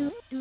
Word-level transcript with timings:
do 0.00 0.10
do 0.30 0.39